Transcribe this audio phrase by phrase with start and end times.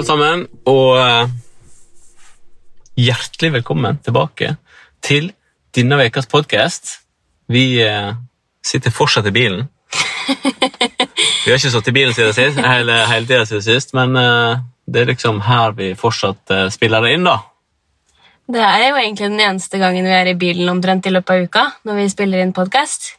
[0.00, 1.32] Alle sammen, og eh,
[3.04, 4.54] hjertelig velkommen tilbake
[5.04, 5.26] til
[5.76, 6.94] denne ukas podkast.
[7.52, 8.14] Vi eh,
[8.64, 9.66] sitter fortsatt i bilen.
[11.44, 14.64] Vi har ikke sittet i bilen siden sist, hele, hele tida siden sist, men eh,
[14.88, 17.36] det er liksom her vi fortsatt spiller det inn, da.
[18.56, 21.44] Det er jo egentlig den eneste gangen vi er i bilen omtrent i løpet av
[21.44, 21.66] uka.
[21.84, 23.18] når vi spiller inn podcast.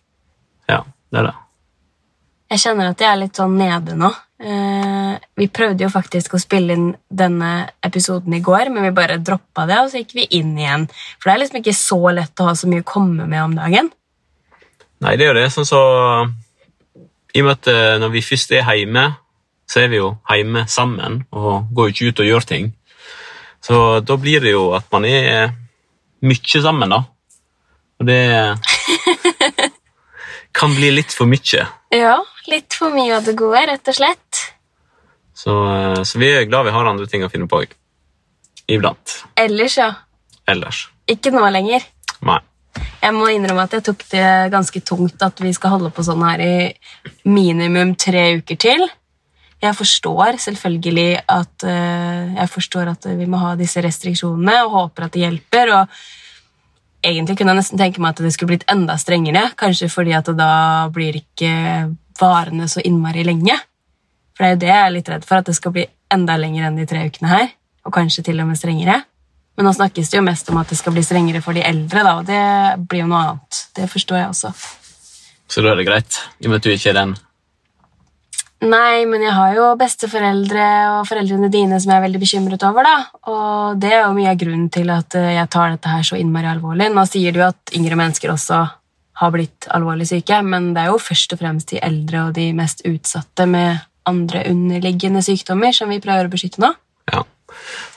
[0.65, 0.81] Ja,
[1.13, 1.37] det er det.
[2.55, 4.09] Jeg kjenner at jeg er litt sånn nede nå.
[4.41, 7.51] Eh, vi prøvde jo faktisk å spille inn denne
[7.85, 10.87] episoden i går, men vi bare droppa det, og så gikk vi inn igjen.
[11.19, 13.53] For det er liksom ikke så lett å ha så mye å komme med om
[13.59, 13.91] dagen.
[15.01, 15.47] Nei, det er jo det.
[15.53, 15.81] Sånn så
[17.31, 19.05] I og med at eh, når vi først er hjemme,
[19.69, 22.71] så er vi jo hjemme sammen og går jo ikke ut og gjør ting.
[23.61, 25.53] Så da blir det jo at man er
[26.25, 27.03] mye sammen, da.
[28.01, 28.21] Og det
[30.51, 31.65] kan bli litt for mye.
[31.93, 32.17] Ja,
[32.51, 34.43] litt for mye av det gode, rett og slett.
[35.33, 37.63] Så, eh, så vi er glad vi har andre ting å finne på
[38.71, 39.17] iblant.
[39.35, 39.91] Ellers, ja.
[40.47, 40.85] Ellers.
[41.09, 41.83] Ikke nå lenger.
[42.21, 42.39] Nei.
[43.01, 46.21] Jeg må innrømme at jeg tok det ganske tungt at vi skal holde på sånn
[46.23, 46.55] her i
[47.27, 48.85] minimum tre uker til.
[49.61, 55.05] Jeg forstår selvfølgelig at, eh, jeg forstår at vi må ha disse restriksjonene og håper
[55.05, 55.73] at det hjelper.
[55.81, 55.87] og
[57.01, 60.27] Egentlig kunne jeg nesten tenke meg at det skulle blitt enda strengere, kanskje fordi at
[60.37, 60.51] da
[60.93, 61.53] blir ikke
[62.21, 63.55] varene så innmari lenge.
[64.37, 66.35] For det er jo det jeg er litt redd for, at det skal bli enda
[66.37, 67.49] lenger enn de tre ukene her.
[67.87, 68.99] Og kanskje til og med strengere.
[69.57, 72.05] Men nå snakkes det jo mest om at det skal bli strengere for de eldre,
[72.05, 73.63] da, og det blir jo noe annet.
[73.75, 74.53] Det forstår jeg også.
[75.51, 77.17] Så da er det greit, i og med at du ikke er den.
[78.61, 82.85] Nei, men jeg har jo besteforeldre og foreldrene dine som jeg er veldig bekymret over.
[82.85, 82.97] da.
[83.31, 86.19] Og det er jo mye av grunnen til at eh, jeg tar dette her så
[86.19, 86.91] innmari alvorlig.
[86.93, 88.61] Nå sier du at yngre mennesker også
[89.21, 92.47] har blitt alvorlig syke, men det er jo først og fremst de eldre og de
[92.57, 96.71] mest utsatte med andre underliggende sykdommer som vi prøver å beskytte nå.
[97.11, 97.25] Ja.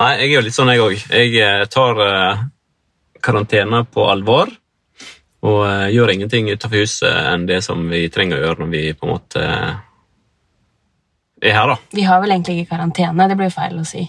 [0.01, 0.97] Nei, jeg er jo litt sånn, jeg òg.
[1.13, 2.45] Jeg eh, tar eh,
[3.25, 4.53] karantene på alvor.
[5.45, 8.85] Og eh, gjør ingenting utenfor huset enn det som vi trenger å gjøre når vi
[8.97, 9.75] på en måte eh,
[11.51, 11.77] er her, da.
[11.95, 14.05] Vi har vel egentlig ikke karantene, det blir jo feil å si.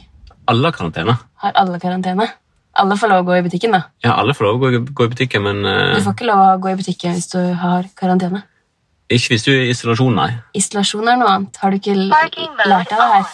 [0.51, 1.15] Alle har karantene.
[1.43, 2.27] Har alle karantene?
[2.75, 3.83] Alle får lov å gå i butikken, da.
[4.03, 5.93] Ja, alle får lov å gå, gå i butikken, men uh...
[5.95, 8.41] Du får ikke lov å gå i butikken hvis du har karantene.
[9.07, 10.29] ikke hvis du er i isolasjon, nei.
[10.59, 11.59] Isolasjon er noe annet.
[11.61, 12.35] Har du ikke l- lært
[12.91, 13.29] deg det her?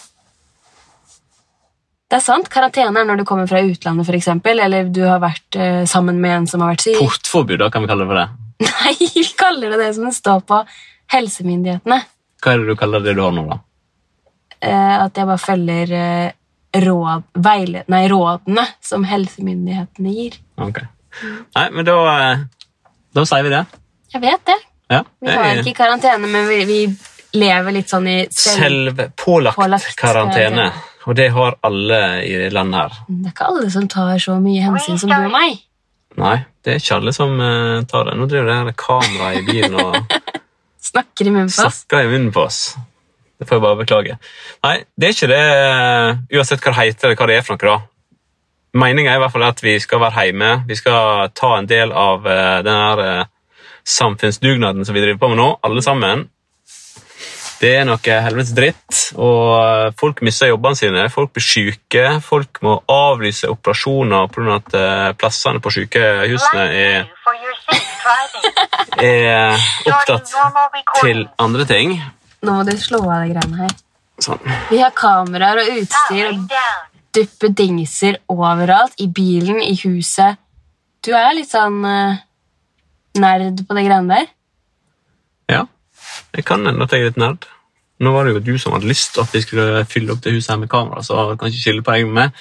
[2.12, 2.48] Det er sant.
[2.52, 6.18] Karantene er når du kommer fra utlandet, for eksempel, eller du har vært uh, sammen
[6.22, 6.98] med en som har vært syk.
[7.00, 8.28] Portforbud, da kan vi kalle det for det.
[8.68, 10.62] Nei, vi kaller det det som det står på
[11.16, 11.98] helsemyndighetene.
[12.42, 13.58] Hva er det du kaller det du har nå, da?
[14.62, 20.36] Eh, at jeg bare følger eh, råd, veile, nei, rådene som helsemyndighetene gir.
[20.62, 20.78] Ok.
[21.56, 22.44] Nei, men da, eh,
[23.18, 23.64] da sier vi det.
[24.14, 24.58] Jeg vet det.
[24.92, 25.00] Ja.
[25.24, 26.78] Vi har ikke ikke karantene, men vi, vi
[27.40, 28.16] lever litt sånn i.
[28.30, 30.68] Selvpålagt selv karantene.
[31.02, 32.98] Og det har alle i landet her.
[33.08, 35.58] Det er ikke alle som tar så mye hensyn som du og meg.
[36.22, 37.34] Nei, det er ikke alle som
[37.90, 38.14] tar det.
[38.20, 39.98] Nå driver det kameraet i bilen og
[40.92, 41.82] Snakker i munnen på oss.
[41.82, 42.62] snakker i munnen på oss.
[43.42, 44.18] Det får jeg bare beklage.
[44.62, 47.58] Nei, det er ikke det eh, uansett hva det heter eller hva det er for
[47.58, 47.72] noe.
[47.72, 47.80] da.
[48.78, 50.52] Meningen er i hvert fall at vi skal være hjemme.
[50.68, 53.24] Vi skal ta en del av eh, den her eh,
[53.84, 56.28] samfunnsdugnaden som vi driver på med nå, alle sammen.
[57.62, 61.04] Det er noe helvetes dritt, og folk mister jobbene sine.
[61.14, 62.06] Folk blir syke.
[62.24, 64.56] Folk må avlyse operasjoner pga.
[64.56, 67.06] at eh, plassene på sykehusene er,
[68.98, 70.34] er opptatt
[71.02, 71.98] til andre ting.
[72.42, 73.74] Nå må du slå av de greiene her.
[74.22, 74.42] Sånn.
[74.70, 76.56] Vi har kameraer og utstyr og
[77.14, 78.96] duppedingser overalt.
[79.02, 80.40] I bilen, i huset.
[81.02, 82.18] Du er litt sånn uh,
[83.18, 84.30] nerd på de greiene der.
[85.52, 85.64] Ja,
[86.34, 87.46] jeg kan hende at jeg er litt nerd.
[88.02, 90.34] Nå var det jo du som hadde lyst til at vi skulle fylle opp det
[90.34, 92.40] huset her med kamera, så jeg kan ikke på deg med,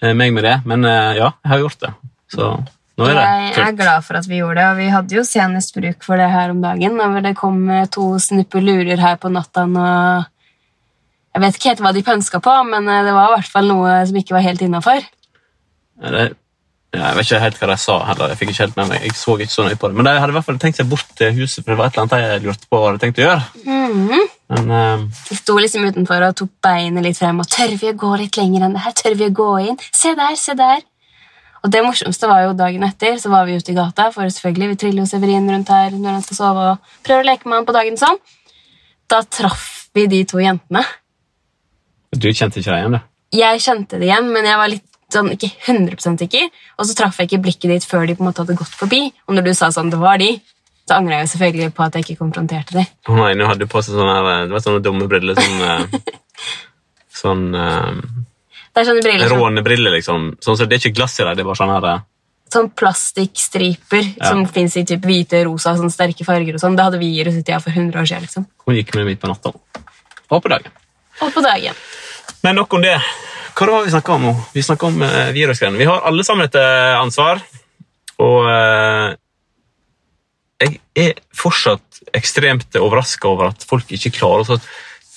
[0.00, 1.92] eh, meg med det, men uh, ja, jeg har gjort det.
[2.32, 2.54] Så
[3.00, 6.04] er Jeg er glad for at vi gjorde det, og vi hadde jo senest bruk
[6.04, 6.98] for det her om dagen.
[7.00, 9.64] Når det kom to to snuppelurer her på natta.
[9.64, 10.28] Og
[11.32, 13.68] jeg vet ikke helt hva de pønska på, men eh, det var i hvert fall
[13.70, 15.00] noe som ikke var helt innafor.
[16.02, 16.26] Ja,
[16.92, 18.32] jeg vet ikke helt hva de sa heller.
[18.32, 19.06] Jeg fikk ikke helt med meg.
[19.06, 19.96] Jeg så ikke så nøye på det.
[19.96, 21.96] Men de hadde i hvert fall tenkt seg bort til huset, for det var et
[21.96, 23.72] eller annet jeg lurte på hva de tenkte tenkt å gjøre.
[23.72, 24.30] Mhm.
[24.52, 25.08] Men um...
[25.30, 27.40] De sto liksom utenfor og tok beinet litt frem.
[27.40, 28.96] og Tør vi å gå litt lenger enn det her?
[28.98, 29.80] Tør vi å gå inn?
[29.88, 30.82] Se der, se der!
[31.62, 34.72] Og det morsomste var jo dagen etter, så var vi ute i gata, for selvfølgelig,
[34.72, 37.60] vi triller jo Severin rundt her når han skal sove og prøver å leke med
[37.60, 38.18] han på dagen sånn.
[39.10, 40.82] Da traff vi de to jentene.
[42.16, 43.02] du kjente ikke deg igjen, da?
[43.32, 46.48] Jeg kjente det igjen, men jeg var litt sånn, ikke 100 sikker.
[46.80, 49.04] Og så traff jeg ikke blikket ditt før de på en måte hadde gått forbi.
[49.28, 50.32] Og når du sa sånn, det var de,
[50.88, 52.90] så angrer jeg jo selvfølgelig på at jeg ikke konfronterte dem.
[53.06, 55.38] Oh, nei, nå hadde du på seg sånne, det var sånne dumme briller.
[55.46, 56.02] Sånn, eh,
[57.22, 57.90] sånn eh,
[58.72, 60.30] Det er sånne briller som, Rånebriller, liksom.
[60.40, 62.04] Sånn, så det er ikke glass i dem, det er bare sånn her eh,
[62.52, 64.28] sånn plastikkstriper Ja.
[64.28, 66.76] som fins i typ hvite, rosa, sånn sterke farger og sånn.
[66.76, 68.26] Det hadde vi i russetida for 100 år siden.
[68.26, 68.46] liksom.
[68.66, 69.52] Hun gikk med midt på natta.
[70.32, 70.72] Og på dagen.
[71.20, 71.74] Og på dagen.
[72.42, 72.98] Men nok om det.
[73.54, 74.34] Hva har vi snakka om nå?
[74.54, 75.78] Vi snakket om uh, virusgreiene.
[75.80, 77.40] Vi har alle sammen et eh, ansvar,
[78.22, 79.16] og eh,
[80.62, 84.58] jeg er fortsatt ekstremt overraska over at folk ikke klarer å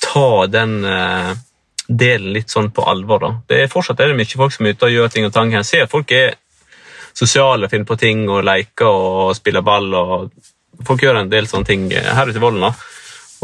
[0.03, 1.31] ta den eh,
[1.87, 3.19] delen litt sånn på alvor.
[3.21, 3.31] da.
[3.47, 5.53] Det er fortsatt er det mye folk som er ute og gjør ting og tang.
[5.53, 6.35] Jeg ser folk er
[7.15, 9.93] sosiale, finner på ting og leker og spiller ball.
[9.93, 10.29] og
[10.85, 12.65] Folk gjør en del sånne ting her ute i Vollen.
[12.67, 12.73] da.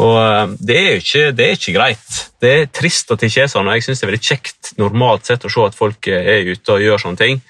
[0.02, 2.20] Og eh, det er jo ikke, det er ikke greit.
[2.42, 4.72] Det er trist at det ikke er sånn, og jeg synes det er veldig kjekt
[4.82, 7.42] normalt sett å se at folk eh, er ute og gjør sånne ting.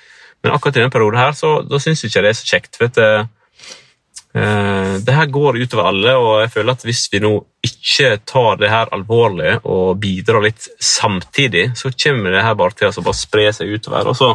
[0.41, 2.81] Men akkurat i denne perioden her, så da syns jeg ikke det er så kjekt.
[2.81, 3.29] at eh, eh,
[4.31, 7.33] det her går utover alle, og jeg føler at hvis vi nå
[7.68, 12.88] ikke tar det her alvorlig og bidrar litt samtidig, så kommer det her bare til
[12.88, 14.30] å bare spre seg utover, og så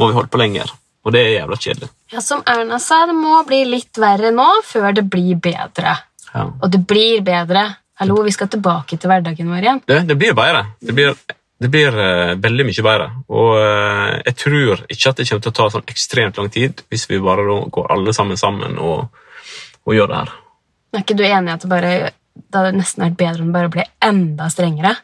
[0.00, 0.72] må vi holde på lenger.
[1.02, 1.90] Og det er jævla kjedelig.
[2.12, 5.96] Ja, Som Erna sa, det må bli litt verre nå før det blir bedre.
[6.32, 6.48] Ja.
[6.48, 7.64] Og det blir bedre.
[8.00, 9.80] Hallo, vi skal tilbake til hverdagen vår igjen.
[9.86, 10.64] Det, det blir bedre.
[10.80, 11.16] Det blir,
[11.62, 13.08] det blir uh, veldig mye bedre.
[13.30, 16.82] Og uh, jeg tror ikke at det kommer til å ta sånn ekstremt lang tid
[16.92, 19.06] hvis vi bare da går alle sammen sammen og,
[19.86, 20.34] og gjør det her.
[20.92, 21.94] Er ikke du enig i at det bare
[22.32, 24.94] det hadde nesten vært bedre om det bare ble enda strengere?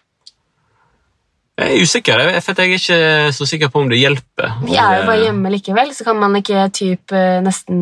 [1.59, 2.21] Jeg er usikker.
[2.23, 4.61] Jeg, for jeg er ikke så sikker på om det hjelper.
[4.63, 7.81] Vi er jo bare hjemme likevel, så kan man ikke typ, eh, nesten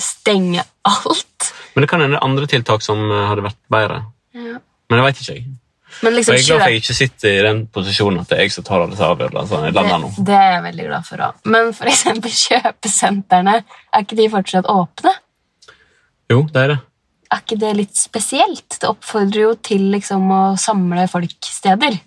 [0.00, 1.50] stenge alt.
[1.74, 4.00] Men det kan hende andre tiltak som hadde vært bedre.
[4.32, 4.56] Ja.
[4.88, 5.44] Men det vet ikke jeg.
[6.02, 8.30] Men Og liksom jeg er glad for at jeg ikke sitter i den posisjonen at
[8.30, 11.40] det er jeg som tar alle avgjørelsene det, det er jeg veldig glad for òg.
[11.54, 15.14] Men for eksempel kjøpesentrene, er ikke de fortsatt åpne?
[16.30, 16.78] Jo, det er det.
[17.28, 18.78] Er ikke det litt spesielt?
[18.78, 21.98] Det oppfordrer jo til liksom, å samle folk steder.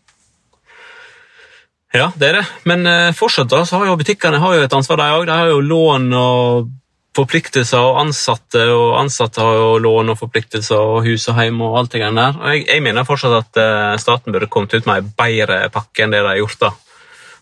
[1.91, 2.45] Ja, det er det.
[2.69, 5.25] Men eh, fortsatt da, så har jo butikkene har jo et ansvar, de òg.
[5.27, 6.71] De har jo lån og
[7.17, 11.77] forpliktelser, og ansatte og ansatte har jo lån og forpliktelser og hus og hjem og
[11.81, 12.39] alt det greiene der.
[12.39, 16.05] Og jeg, jeg mener fortsatt at eh, staten burde kommet ut med en bedre pakke
[16.05, 16.63] enn det de har gjort.
[16.63, 16.71] da.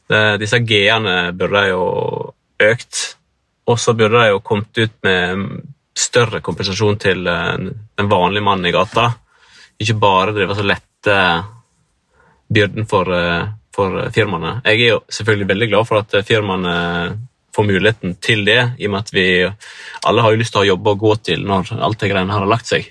[0.10, 1.84] Det, disse G-ene burde jo
[2.66, 3.04] økt,
[3.70, 5.46] og så burde de jo kommet ut med
[6.00, 7.70] større kompensasjon til eh,
[8.02, 9.12] den vanlige mannen i gata.
[9.80, 11.22] Ikke bare drive og lette
[12.50, 14.60] byrden for, eh, for firmaene.
[14.66, 16.78] Jeg er jo selvfølgelig veldig glad for at firmaene
[17.56, 19.28] får muligheten til det, i og med at vi
[20.06, 22.34] alle har jo lyst til å ha jobber å gå til når alt det greiene
[22.34, 22.88] her har lagt seg.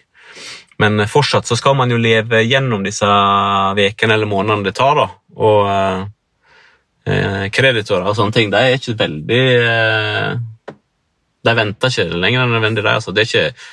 [0.83, 4.99] Men eh, fortsatt så skal man jo leve gjennom disse ukene eller månedene det tar.
[4.99, 5.09] da,
[5.39, 5.73] og
[7.09, 10.33] eh, Kreditorer og sånne ting de er ikke veldig eh,
[11.47, 12.85] De venter ikke lenger enn nødvendig.
[12.85, 13.15] de, altså.
[13.15, 13.69] Det er ikke,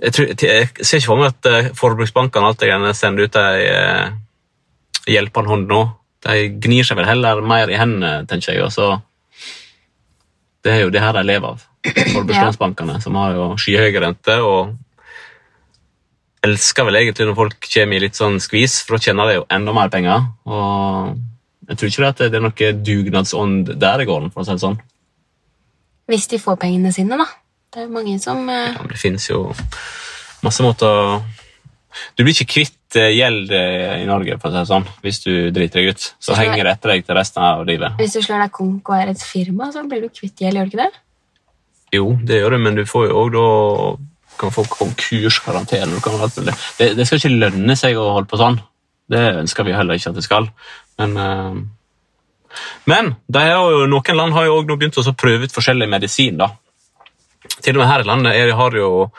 [0.00, 3.40] jeg, tror, jeg ser ikke for meg at eh, forbruksbankene alt det greiene sender ut
[3.40, 4.12] ei eh,
[5.10, 5.84] hjelpende hånd nå.
[6.20, 8.64] De gnir seg vel heller mer i hendene, tenker jeg.
[8.66, 8.92] og så
[10.64, 11.66] det er jo det her de lever av.
[12.14, 14.44] Forbrukslånsbankene, som har jo skyhøye renter.
[14.44, 14.76] og
[16.46, 19.48] elsker vel egentlig når folk kommer i litt sånn skvis, for da tjener de jo
[19.52, 20.24] enda mer penger.
[20.48, 21.18] og
[21.68, 24.64] Jeg tror ikke det det er noe dugnadsånd der i gården, for å si det
[24.64, 24.80] sånn.
[26.10, 27.28] Hvis de får pengene sine, da.
[27.70, 29.52] Det er jo mange som eh, Ja, det finnes jo
[30.42, 31.20] masse måter
[32.16, 35.22] Du blir ikke kvitt eh, gjeld eh, i Norge, for å si det sånn, hvis
[35.24, 36.08] du driter deg ut.
[36.22, 37.98] Så henger det etter deg til resten av livet.
[38.00, 40.70] Hvis du slår deg konk og er et firma, så blir du kvitt gjeld, gjør
[40.70, 41.04] du ikke det?
[41.96, 43.46] Jo, det gjør du, men du får jo òg da
[44.40, 45.98] kan få konkurskarantene.
[45.98, 46.54] mulig.
[46.78, 48.60] Det, det skal ikke lønne seg å holde på sånn.
[49.10, 50.48] Det ønsker vi heller ikke at det skal.
[51.00, 51.60] Men, eh,
[52.90, 56.40] men jo, noen land har jo også begynt å prøve ut forskjellig medisin.
[56.40, 56.52] da.
[57.60, 59.10] Til og med her i landet har, det jo,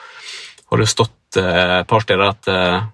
[0.70, 2.84] har det stått et par steder at uh,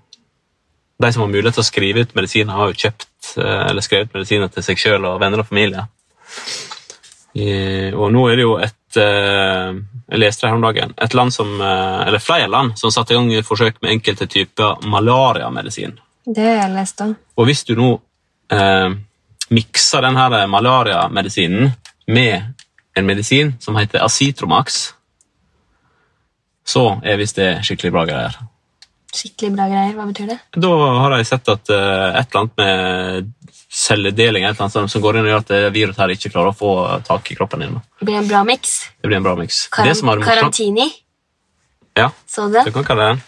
[0.98, 4.14] de som har mulighet til å skrive ut medisiner, har jo kjøpt uh, eller skrevet
[4.14, 5.86] medisiner til seg sjøl og venner og familie.
[7.38, 7.48] I,
[7.92, 10.94] og nå er det jo et Jeg leste det her om dagen.
[10.96, 15.92] Et land som, eller flere land som satte i gang forsøk med enkelte typer malariamedisin.
[16.24, 17.12] Det har jeg lest om.
[17.36, 17.90] Og hvis du nå
[19.52, 21.68] mikser denne malariamedisinen
[22.08, 22.48] med
[22.96, 24.94] en medisin som heter Acitromax,
[26.68, 28.38] så er visst det skikkelig bra greier.
[29.14, 29.94] Skikkelig bra greier.
[29.96, 30.38] Hva betyr det?
[30.60, 35.02] Da har jeg sett at uh, et eller annet med celledeling et eller annet som
[35.04, 36.72] går inn og gjør at det viruset her ikke klarer å få
[37.08, 37.76] tak i kroppen din.
[38.00, 38.78] Det blir en bra miks.
[39.00, 39.66] Det blir en bra miks.
[39.72, 40.88] Karan Karantini.
[41.98, 42.64] Ja, Så du det?
[42.68, 43.20] du kan kalle den.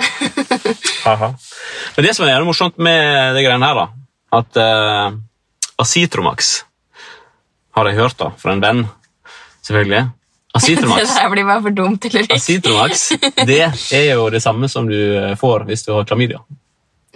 [1.96, 3.86] Men det som er morsomt med det greiene her, da,
[4.38, 5.18] at uh,
[5.80, 6.52] Acitromax
[7.74, 8.84] har jeg hørt da, fra en venn,
[9.66, 10.04] selvfølgelig.
[10.50, 12.34] Det Acitromax, der blir bare for dumt eller ikke.
[12.40, 13.04] Acitromax
[13.46, 13.60] det
[13.94, 16.40] er jo det samme som du eh, får hvis du har klamydia.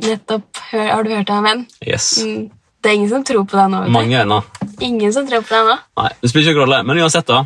[0.04, 0.60] Nettopp.
[0.70, 1.64] Hør, har du hørt det, en venn?
[1.86, 2.06] Yes.
[2.22, 2.44] Mm,
[2.82, 3.82] Det er ingen som tror på deg nå.
[3.94, 4.38] Mange ennå.
[4.84, 5.76] Ingen som tror på deg nå.
[6.00, 6.80] Nei, det spiller ikke rolle.
[6.86, 7.42] Men uansett, da.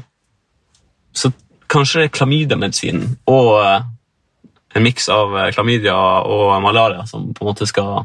[1.16, 1.32] Så
[1.72, 3.82] kanskje det klamydiamedisinen og eh,
[4.76, 5.96] en miks av eh, klamydia
[6.28, 8.04] og malaria som på en måte skal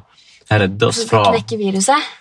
[0.51, 2.11] redde oss fra, knekke viruset.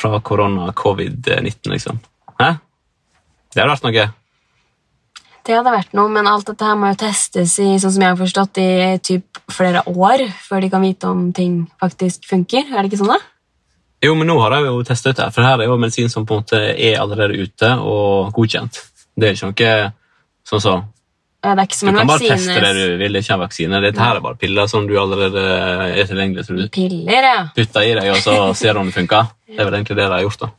[0.00, 2.00] fra korona, covid-19, liksom.
[2.40, 2.52] Hæ?
[3.52, 4.08] Det hadde vært noe.
[5.42, 8.12] Det hadde vært noe, men alt dette her må jo testes i sånn som jeg
[8.12, 12.68] har forstått, i typ flere år før de kan vite om ting faktisk funker.
[12.70, 13.18] Er det ikke sånn, da?
[14.02, 16.26] Jo, men nå har de jo testet ut det, for her er jo medisin som
[16.26, 18.80] på en måte er allerede ute og godkjent.
[19.18, 19.76] Det er ikke noe
[20.48, 20.74] sånn så
[21.42, 23.34] Ja, Det er ikke Du som en kan bare teste det du vil, det ikke
[23.34, 23.80] en vaksine.
[23.82, 26.60] Dette her er bare piller som du allerede er tilgjengelig til.
[26.62, 27.40] Du Piller, ja.
[27.56, 29.32] putter i deg, og så ser du om det funker.
[29.50, 30.44] Det er vel egentlig det de har gjort.
[30.46, 30.52] da.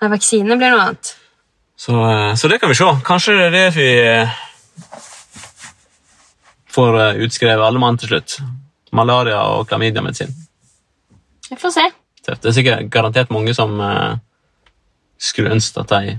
[0.00, 1.14] Nei, vaksine blir noe annet.
[1.80, 2.84] Så, eh, så det kan vi se.
[3.04, 4.32] Kanskje det er det vi eh,
[6.68, 8.34] får eh, utskrevet alle mann til slutt.
[8.92, 10.34] Malaria og klamydiamedisin.
[11.48, 11.86] Vi får se.
[12.26, 13.80] Det er sikkert garantert mange som
[15.18, 16.18] skulle ønske at de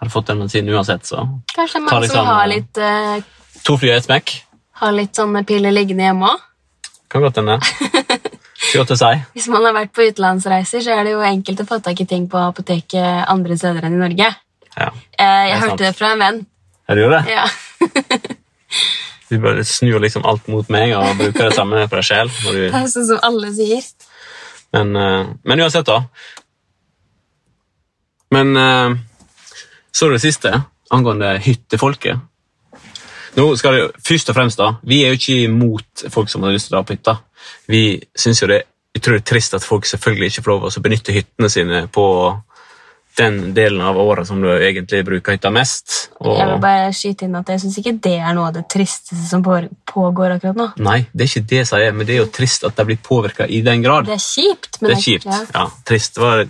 [0.00, 1.04] hadde fått den medisinen uansett.
[1.04, 4.32] Så Kanskje det er mange som sånn, har litt, uh, to fly og ett smekk.
[4.80, 6.48] har litt sånne piller liggende hjemme òg.
[7.12, 7.60] Kan godt hende.
[8.66, 9.10] Si.
[9.36, 12.06] Hvis man har vært på utenlandsreiser, så er det jo enkelt å få tak i
[12.08, 14.26] ting på apoteket andre steder enn i Norge.
[14.76, 14.90] Ja.
[15.18, 15.70] Eh, jeg sant.
[15.70, 16.40] hørte det fra en venn.
[16.88, 17.36] Er det gjorde det?
[17.36, 17.46] Ja.
[19.26, 22.28] Du bare snur liksom alt mot meg og bruker det samme på deg sjøl.
[22.30, 23.82] du- Det er sånn som alle sier.
[24.76, 26.04] Men, eh, men uansett, da.
[28.30, 28.52] Men
[29.90, 30.52] så så det siste,
[30.94, 32.20] angående hyttefolket.
[33.36, 36.54] Nå skal det Først og fremst, da, vi er jo ikke imot folk som har
[36.54, 37.16] lyst til å dra på hytta.
[37.66, 37.82] Vi
[38.14, 38.66] syns det er
[39.02, 41.82] tror det er trist at folk selvfølgelig ikke får lov til å benytte hyttene sine
[41.92, 42.04] på
[43.16, 46.10] den delen av året som du egentlig bruker hytta mest.
[46.20, 48.66] Og, Jeg vil bare skyte inn at jeg syns ikke det er noe av det
[48.72, 50.68] tristeste som pågår akkurat nå.
[50.84, 53.00] Nei, det er ikke det jeg sier, men det er jo trist at de blir
[53.02, 54.10] påvirka i den grad.
[54.10, 55.28] Det er kjipt, men Det er kjipt.
[55.30, 55.42] Ja.
[55.54, 56.16] Ja, trist.
[56.18, 56.44] Det var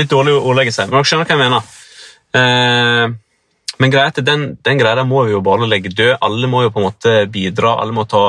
[0.00, 1.72] litt dårlig å ordlegge seg, men dere skjønner hva jeg mener.
[2.38, 3.16] Eh,
[3.78, 6.16] men greit, den, den greia må vi jo bare legge død.
[6.24, 7.76] Alle må jo på en måte bidra.
[7.78, 8.24] Alle må ta,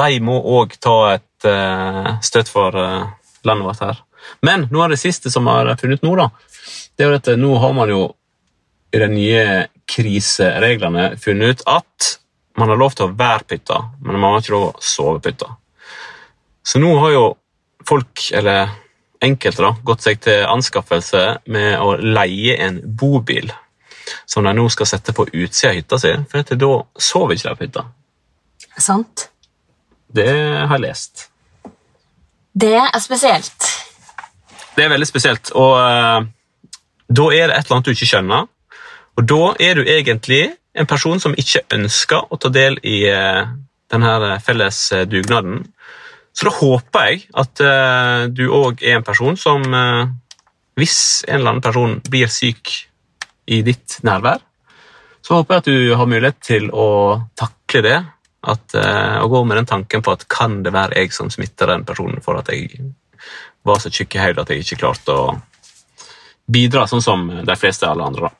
[0.00, 3.06] de må òg ta et eh, støtt for eh,
[3.46, 4.02] landet vårt her.
[4.42, 6.30] Men noe av det siste som har funnet nå, da,
[6.96, 8.02] det er jo at nå har man jo
[8.94, 9.44] i de nye
[9.90, 12.12] krisereglene funnet ut at
[12.56, 14.86] man har lov til å være på hytta, men man har ikke lov til å
[14.88, 15.50] sove på hytta.
[16.66, 17.26] Så nå har jo
[17.86, 18.72] folk, eller
[19.22, 21.22] enkelte, da, gått seg til anskaffelse
[21.52, 23.52] med å leie en bobil
[24.26, 26.72] som de nå skal sette på utsida av hytta si, for da
[27.02, 27.86] sover ikke de på hytta.
[28.78, 29.28] Sant.
[30.16, 31.26] Det har jeg lest.
[32.56, 33.68] Det er spesielt.
[34.76, 36.28] Det er veldig spesielt, og eh,
[37.08, 38.48] da er det et eller annet du ikke skjønner.
[39.16, 40.42] Og da er du egentlig
[40.76, 43.46] en person som ikke ønsker å ta del i eh,
[43.92, 45.62] denne felles eh, dugnaden.
[46.36, 50.04] Så da håper jeg at eh, du òg er en person som eh,
[50.76, 52.68] Hvis en eller annen person blir syk
[53.48, 54.42] i ditt nærvær,
[55.24, 56.88] så håper jeg at du har mulighet til å
[57.32, 57.96] takle det.
[58.46, 61.72] At, eh, og gå med den tanken på at kan det være jeg som smitter
[61.72, 62.92] den personen for at jeg
[63.66, 65.38] var så tjukk i hodet at jeg ikke klarte å
[66.46, 68.30] bidra sånn som de fleste alle andre.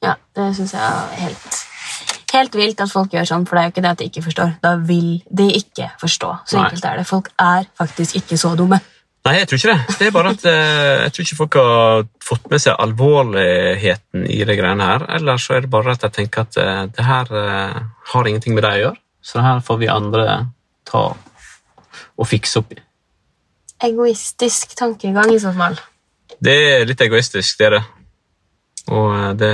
[0.00, 1.58] Ja, det syns jeg er helt,
[2.32, 4.24] helt vilt at folk gjør sånn, for det er jo ikke det at de ikke
[4.24, 4.54] forstår.
[4.64, 6.30] Da vil de ikke forstå.
[6.48, 6.64] Så Nei.
[6.64, 7.06] enkelt er det.
[7.10, 8.80] Folk er faktisk ikke så dumme.
[9.28, 9.96] Nei, jeg tror ikke det.
[10.00, 14.38] Det er bare at eh, jeg tror ikke folk har fått med seg alvorligheten i
[14.48, 15.04] de greiene her.
[15.18, 17.82] Eller så er det bare at jeg tenker at eh, det her eh,
[18.14, 19.00] har ingenting med det å gjøre.
[19.20, 20.38] Så det her får vi andre
[20.88, 22.80] ta og fikse opp i.
[23.90, 25.76] Egoistisk tankegang i så fall.
[26.40, 27.82] Det er litt egoistisk, det er det.
[28.90, 29.52] Og eh, det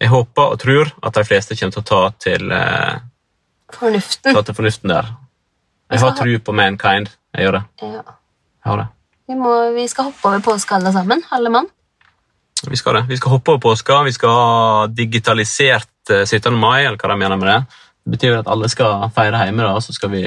[0.00, 3.00] Jeg håper og tror at de fleste kommer til å ta til, eh,
[3.76, 4.32] Fornuften.
[4.34, 5.10] ta til fornuften der.
[5.90, 7.10] Jeg har tro på mankind.
[7.34, 7.62] Jeg gjør det.
[7.82, 8.02] Ja.
[8.64, 8.86] Jeg har det.
[9.28, 11.22] Vi, må, vi skal hoppe over påske alle sammen.
[11.30, 11.68] Alle mann.
[12.68, 13.04] Vi skal det.
[13.08, 14.02] Vi skal hoppe over påska.
[14.04, 16.56] Vi skal ha digitalisert eh, 17.
[16.56, 17.60] mai, eller hva de mener med det.
[18.04, 20.24] Det betyr at alle skal feire hjemme, da, og så skal vi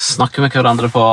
[0.00, 1.04] snakke med hverandre på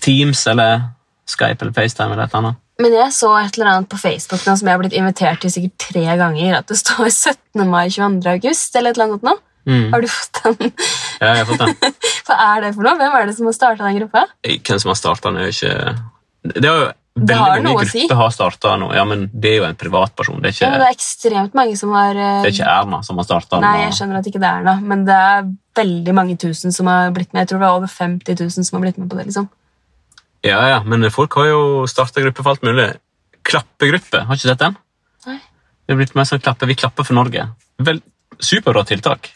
[0.00, 0.80] Teams eller
[1.26, 2.62] Skype eller FaceTime eller et eller annet.
[2.82, 5.50] Men jeg så et eller annet på Facebook nå som jeg har blitt invitert til
[5.54, 6.58] sikkert tre ganger.
[6.58, 7.64] At det står 17.
[7.70, 8.20] mai 22.
[8.36, 9.36] august eller et eller annet nå.
[9.66, 9.86] Mm.
[9.94, 10.68] Har du fått den?
[11.18, 11.94] Ja, jeg har fått den.
[12.28, 12.92] Hva er det for noe?
[13.00, 14.22] Hvem er det som har starta den gruppa?
[14.46, 17.72] Hvem som har starta den, er jo ikke Det er jo Det Veldig har mange
[17.80, 18.06] grupper si.
[18.20, 18.92] har starta nå.
[18.94, 20.38] Ja, men det er jo en privatperson.
[20.44, 23.00] Det er Ja, men det er ekstremt mange som har eh, det er ikke Erna
[23.08, 23.64] som har starta den.
[23.66, 25.48] Nei, jeg skjønner at ikke det er Erna, men det er
[25.80, 27.46] veldig mange tusen som har blitt med.
[27.46, 29.26] Jeg tror det er over 50 000 som har blitt med på det.
[29.32, 29.48] liksom.
[30.46, 32.90] Ja, ja, men folk har jo starta gruppe for alt mulig.
[33.46, 34.76] Klappegruppe, har ikke sett den?
[35.26, 35.40] Nei.
[35.86, 37.48] Det er blitt mer sånn klappe, Vi klapper for Norge.
[37.82, 38.00] Vel,
[38.42, 39.30] Superbra tiltak.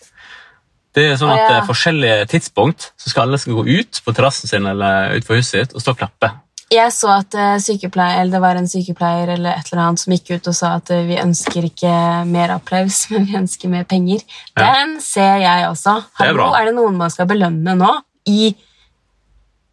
[0.97, 1.59] Det er sånn at at ja.
[1.61, 5.52] eh, Forskjellige tidspunkt så skal alle skal gå ut på terrassen sin eller utenfor huset
[5.55, 6.33] sitt og stå og klappe.
[6.71, 10.50] Jeg så at eh, det var en sykepleier eller et eller annet som gikk ut
[10.50, 11.95] og sa at eh, vi ønsker ikke
[12.26, 14.23] mer applaus, men vi ønsker mer penger.
[14.57, 14.67] Ja.
[14.67, 16.00] Den ser jeg også.
[16.19, 17.95] Det er er det noen man skal belønne nå?
[18.26, 18.55] I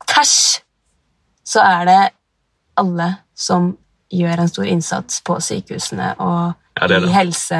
[0.08, 0.62] cash
[1.48, 2.00] så er det
[2.78, 3.72] alle som
[4.14, 7.10] gjør en stor innsats på sykehusene og Ja, det det.
[7.10, 7.60] i helse...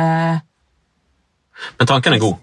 [1.80, 2.36] Men tanken er god.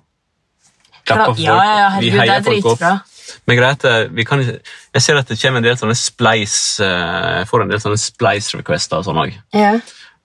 [1.04, 1.44] Klapper for folk.
[1.44, 3.12] Ja, ja, vi herregud, det heier er folk opp.
[3.48, 7.28] Men greit, eh, vi kan, jeg ser at det kommer en del sånne splice eh,
[7.40, 9.36] Jeg får en del sånne splice-requester og sånn òg.
[9.56, 9.76] Ja.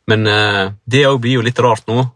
[0.10, 2.08] Men eh, det òg blir jo litt rart nå.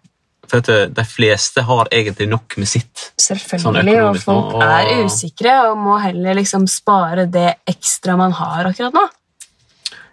[0.54, 3.08] For eh, de fleste har egentlig nok med sitt.
[3.18, 7.50] Sånn Selvfølgelig, og økonomisk nå, folk og- er usikre og må heller liksom spare det
[7.70, 9.08] ekstra man har akkurat nå.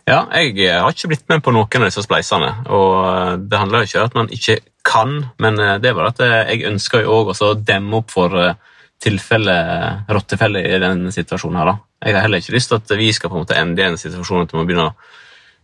[0.08, 2.54] Ja, jeg eh, har ikke blitt med på noen av disse spleisene.
[2.72, 6.08] Og eh, det handler jo ikke om at man ikke kan, men det er bare
[6.08, 8.32] at jeg ønsker jo òg å demme opp for
[9.00, 9.54] tilfelle
[10.08, 11.68] rottefelle i denne situasjonen her.
[11.68, 11.76] da.
[12.06, 14.00] Jeg har heller ikke lyst til at vi skal på en måte ende i en
[14.00, 14.96] situasjon at vi må begynne å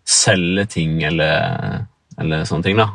[0.04, 1.86] selge ting eller,
[2.20, 2.76] eller sånne ting.
[2.76, 2.90] da.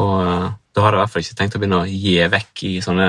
[0.00, 2.74] Og da har jeg i hvert fall ikke tenkt å begynne å gi vekk i
[2.84, 3.08] sånne,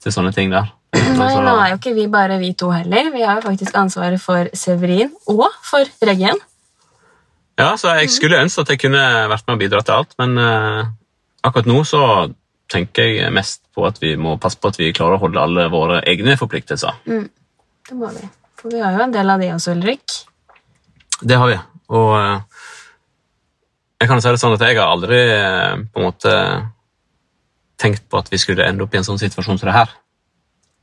[0.00, 0.70] til sånne ting der.
[0.96, 3.10] Nei, Så- nå er jo ikke vi bare vi to heller.
[3.14, 6.40] Vi har jo faktisk ansvaret for Severin og for Reggen.
[7.60, 10.38] Ja, så jeg skulle ønske at jeg kunne vært med og bidratt til alt, men
[10.40, 10.86] eh,
[11.44, 12.00] akkurat nå så
[12.72, 15.66] tenker jeg mest på at vi må passe på at vi klarer å holde alle
[15.72, 17.02] våre egne forpliktelser.
[17.04, 18.24] Det må vi.
[18.60, 20.14] For vi har jo en del av de også, Ulrik.
[21.20, 21.58] Det har vi.
[21.92, 22.49] Og eh,
[24.00, 26.36] jeg kan si det sånn at jeg har aldri eh, på en måte
[27.80, 29.92] tenkt på at vi skulle ende opp i en sånn situasjon som det her.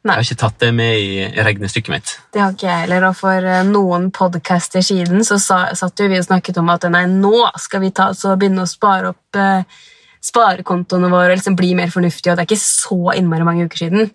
[0.05, 0.13] Nei.
[0.13, 2.13] Jeg har ikke tatt det med i i regnestykket mitt.
[2.33, 6.09] Det har ikke jeg heller, og for eh, noen podcaster siden så sa, satt jo
[6.11, 9.41] vi og snakket om at nei, nå skal vi ta, så begynne å spare opp
[9.41, 9.83] eh,
[10.27, 13.85] sparekontoene våre og liksom bli mer fornuftige, og det er ikke så innmari mange uker
[13.85, 14.11] siden.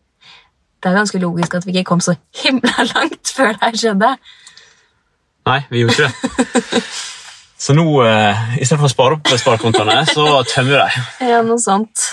[0.83, 4.13] Det er ganske logisk at vi ikke kom så himla langt før det her skjedde.
[5.51, 6.13] Nei, vi gjorde ikke
[6.71, 6.85] det.
[7.63, 11.11] Så nå, uh, i stedet for å spare opp sparekontoene, så tømmer vi dem.
[11.31, 12.09] Ja, noe sant.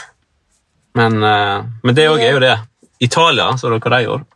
[0.98, 2.56] Men, uh, men det òg er jo det.
[3.02, 4.28] Italia, så dere hva de gjorde?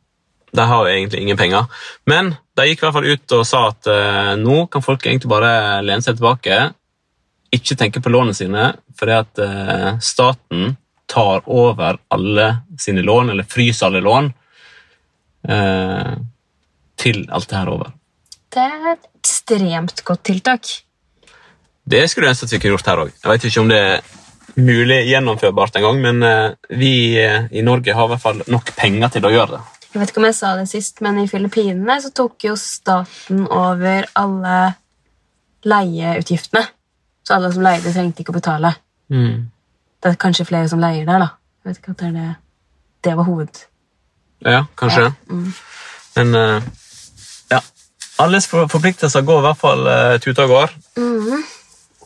[0.56, 1.68] de har jo egentlig ingen penger.
[2.08, 5.32] Men de gikk i hvert fall ut og sa at uh, nå kan folk egentlig
[5.32, 6.60] bare lene seg tilbake,
[7.56, 10.76] ikke tenke på lånene sine, fordi at uh, staten
[11.08, 14.32] tar over alle sine lån, eller fryser alle lån,
[15.48, 16.16] eh,
[16.97, 17.93] til alt det her er over.
[18.55, 20.69] Det er et ekstremt godt tiltak.
[21.86, 23.12] Det skulle jeg ønske at vi kunne gjort her òg.
[23.13, 24.13] Jeg vet ikke om det er
[24.55, 29.12] mulig gjennomførbart engang, men eh, vi eh, i Norge har i hvert fall nok penger
[29.13, 29.62] til å gjøre det.
[29.91, 33.45] Jeg vet ikke om jeg sa det sist, men i Filippinene så tok jo staten
[33.47, 34.55] over alle
[35.65, 36.65] leieutgiftene.
[37.25, 38.73] Så alle som leide, trengte ikke å betale.
[39.10, 41.29] Det er kanskje flere som leier der, da.
[41.63, 42.34] Jeg vet ikke at det det.
[43.08, 43.63] Det var hoved...
[44.45, 45.08] Ja, kanskje.
[46.15, 46.85] Men eh, ja.
[48.23, 50.75] Alles for- forpliktelser går i hvert fall uh, tuta og går.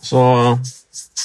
[0.02, 0.22] Så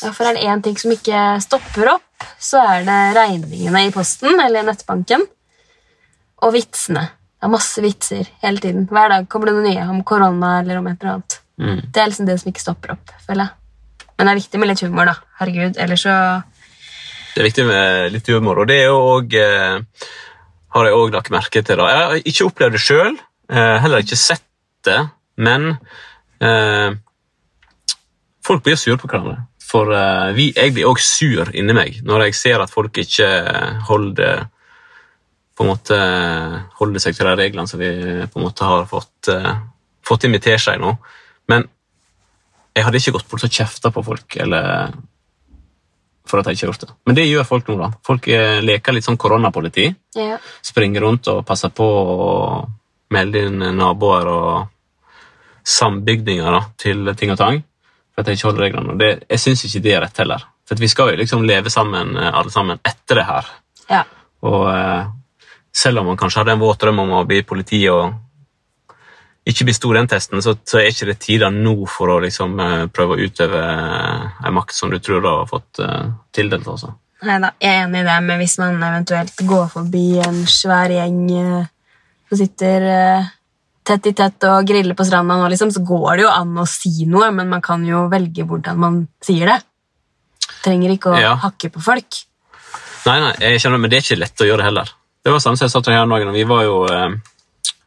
[0.03, 3.93] Ja, for er det én ting som ikke stopper opp, så er det regningene i
[3.95, 5.23] posten eller nettbanken.
[6.45, 7.07] Og vitsene.
[7.39, 8.87] Det er masse vitser hele tiden.
[8.91, 11.39] Hver dag kommer det noe nye om korona eller om et eller annet.
[11.61, 11.81] mm.
[11.93, 14.09] Det er liksom det som ikke stopper opp, føler jeg.
[14.19, 15.15] Men det er viktig med litt humor, da.
[15.41, 16.17] Herregud, ellers så
[17.35, 19.81] det er viktig med litt humor, og det er jo òg eh,
[20.75, 21.77] Har jeg òg lagt merke til.
[21.81, 21.89] da.
[21.91, 23.17] Jeg har ikke opplevd det sjøl,
[23.51, 24.45] eh, heller ikke sett
[24.89, 25.01] det,
[25.37, 25.75] men
[26.41, 27.01] eh,
[28.45, 29.39] Folk blir sure på hverandre.
[29.65, 33.29] For eh, vi, jeg blir òg sur inni meg når jeg ser at folk ikke
[33.89, 34.45] holder
[35.55, 35.97] på en måte
[36.81, 37.91] holder seg til de reglene som vi
[38.27, 39.55] på en måte har fått, eh,
[40.05, 40.93] fått invitert seg nå.
[41.49, 41.67] Men
[42.75, 44.93] jeg hadde ikke gått bort og kjefta på folk eller
[46.29, 46.95] for at jeg ikke har gjort det.
[47.07, 47.79] Men det gjør folk nå.
[47.79, 47.91] da.
[48.05, 49.89] Folk eh, leker litt sånn koronapoliti.
[50.19, 50.39] ja.
[50.65, 52.31] Springer rundt og passer på å
[53.15, 54.74] melde inn naboer og
[55.65, 57.63] sambygninger da, til ting og tang.
[58.15, 58.99] For at jeg ikke holder reglene.
[59.01, 60.45] Det, jeg syns ikke det er rett heller.
[60.69, 63.53] For vi skal jo liksom leve sammen eh, alle sammen etter det her.
[63.91, 64.05] ja.
[64.45, 65.07] Og eh,
[65.75, 68.13] selv om man kanskje hadde en våt drøm om å bli politi og
[69.49, 72.85] ikke bestå den testen, så, så er ikke det tida nå for å liksom eh,
[72.93, 75.81] prøve å utøve en makt som du tror du har fått
[76.37, 76.69] tildelt.
[76.69, 76.93] også.
[77.25, 81.25] Neida, jeg er enig i det, men hvis man eventuelt går forbi en svær gjeng
[82.29, 82.87] som sitter
[83.85, 86.67] tett i tett og griller på stranda nå, liksom, så går det jo an å
[86.69, 89.59] si noe, men man kan jo velge hvordan man sier det.
[90.65, 91.35] Trenger ikke å Ja.
[91.43, 92.23] hakke på folk.
[93.05, 94.91] Nei, nei, jeg kjenner, men det er ikke lett å gjøre det heller.
[95.25, 97.15] Det var samme som jeg satt her nå, vi var jo eh,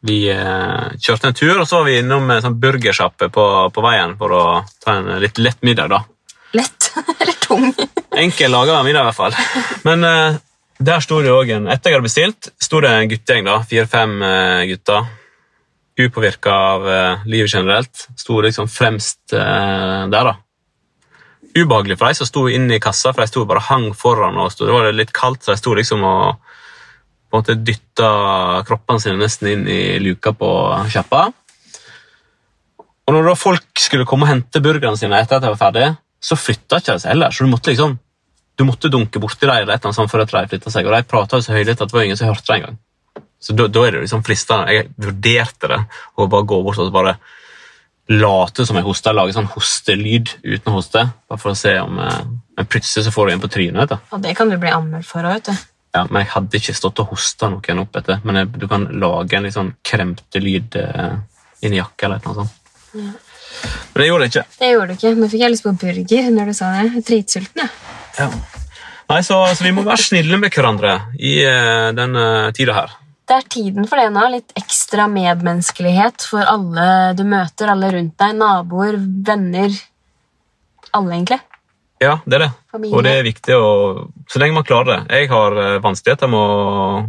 [0.06, 3.82] Vi eh, kjørte en tur, og så var vi innom en sånn burgersjappe på, på
[3.82, 4.42] veien for å
[4.84, 5.88] ta en litt lett middag.
[5.90, 6.04] da.
[6.54, 7.72] Lett eller tung.
[8.14, 9.34] Enkel laga middag, i hvert fall.
[9.84, 10.36] Men eh,
[10.78, 13.44] Der sto det også en, Etter jeg hadde bestilt, sto det en guttegjeng.
[13.50, 15.08] da, Fire-fem eh, gutter.
[15.98, 18.04] Upåvirka av eh, livet generelt.
[18.16, 20.36] Sto liksom fremst eh, der, da.
[21.58, 24.38] Ubehagelig for de som sto inne i kassa, for de sto bare hang foran.
[24.38, 26.38] og sto, Det var litt kaldt, så de sto liksom og
[27.28, 28.10] på en måte dytta
[28.64, 30.48] kroppene sine nesten inn i luka på
[30.88, 31.26] sjappa.
[32.78, 35.90] Og når da folk skulle komme og hente burgerne sine etter at de var ferdige,
[36.24, 37.34] så flytta ikke de seg heller.
[37.34, 37.98] Så du måtte liksom
[38.58, 40.88] du måtte dunke borti dem eller et eller annet sånt før at de flytta seg.
[40.88, 42.78] Og de prata så høylytt at det var ingen som hørte det engang.
[43.40, 44.72] Så da, da er det liksom fristende.
[44.74, 45.80] Jeg vurderte det
[46.18, 47.16] å bare gå bort og bare
[48.08, 51.04] late som jeg hoster, lage sånn hostelyd uten å hoste.
[51.28, 53.88] Bare for å se om jeg, Men plutselig så får du en på trynet.
[53.88, 53.96] du.
[54.10, 55.66] Og det kan du bli anmeldt for òg, vet du.
[55.94, 58.18] Ja, men jeg hadde ikke stått og hosta noen opp etter.
[58.24, 61.14] Men jeg, du kan lage en litt sånn kremte lyd eh,
[61.62, 62.72] inni jakka eller noe sånt.
[62.98, 63.14] Ja.
[63.92, 64.46] Men det gjorde jeg ikke.
[64.58, 65.14] Det gjorde du ikke.
[65.14, 66.82] Nå fikk jeg lyst på burger når du sa det.
[66.82, 67.62] Jeg er Dritsulten,
[68.18, 68.30] jeg.
[69.08, 72.98] Nei, så, så vi må være snille med hverandre i den denne tida her.
[73.28, 74.22] Det er tiden for det nå.
[74.32, 76.86] Litt ekstra medmenneskelighet for alle
[77.18, 78.34] du møter, alle rundt deg.
[78.40, 78.96] Naboer,
[79.28, 79.74] venner.
[80.96, 81.38] Alle, egentlig.
[82.00, 82.50] Ja, det er det.
[82.72, 82.96] Familie.
[82.96, 83.68] Og det er viktig å
[84.30, 84.98] Så lenge man klarer det.
[85.18, 87.08] Jeg har eh, vanskeligheter med å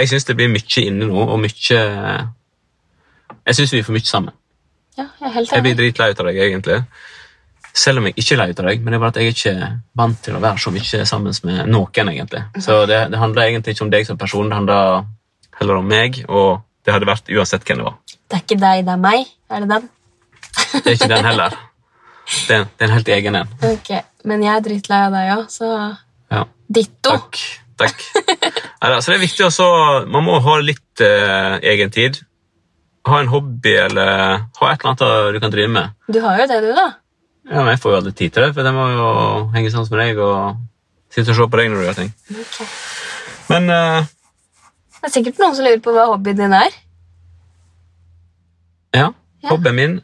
[0.00, 4.08] Jeg syns det blir mye inne nå, og mye Jeg syns vi er for mye
[4.08, 4.34] sammen.
[4.98, 5.80] Ja, jeg er helt Jeg blir enig.
[5.80, 6.80] dritlei av deg, egentlig.
[7.74, 9.34] Selv om jeg ikke er lei av deg, men det er bare at jeg er
[9.34, 12.10] ikke vant til å være så mye sammen med noen.
[12.12, 12.42] egentlig.
[12.62, 15.04] Så det, det handler egentlig ikke om deg som person, det handler
[15.60, 17.96] heller om meg, og det hadde vært uansett hvem det var.
[18.28, 19.26] Det er ikke deg, det er meg.
[19.50, 19.88] Er det den?
[20.74, 21.56] Det er ikke den heller.
[22.48, 23.50] Det er, det er en helt egen en.
[23.68, 23.90] Ok,
[24.24, 25.70] Men jeg er dritlei av deg òg, så
[26.32, 26.44] Ja.
[26.72, 27.10] ditto.
[27.10, 27.40] Takk.
[27.78, 28.04] takk.
[28.80, 29.66] Neida, så det er viktig også,
[30.08, 32.20] Man må ha litt eh, egen tid.
[33.06, 35.90] Ha en hobby eller ha et eller annet du kan drive med.
[36.08, 36.86] Du har jo det, du, da.
[37.50, 39.08] Ja, men Jeg får jo aldri tid til det, for jeg må jo
[39.52, 40.62] henge sammen med deg og
[41.12, 42.12] sitte og se på deg når du gjør ting.
[42.32, 42.68] Okay.
[43.52, 44.06] Men eh,
[45.04, 46.72] Det er sikkert noen som lurer på hva hobbyen din er.
[48.96, 49.10] ja,
[49.44, 49.50] Ja.
[49.50, 49.94] hobbyen min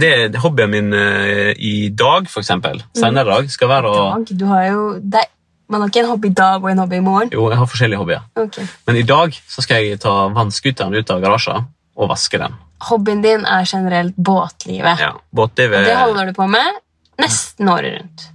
[0.00, 2.82] det hobbyen min uh, i dag, for eksempel.
[2.92, 5.22] Senere i dag skal være å Dag, du har jo det,
[5.70, 7.30] Man har ikke en hobby i dag og en hobby i morgen.
[7.32, 8.24] Jo, jeg har forskjellige hobbyer.
[8.36, 8.66] Okay.
[8.86, 12.56] Men i dag så skal jeg ta vannskuteren ut av garasjen og vaske den.
[12.90, 14.98] Hobbyen din er generelt båtlivet.
[15.00, 15.86] Ja, båtlivet...
[15.86, 16.80] Det er- holder du på med
[17.22, 18.26] nesten året rundt.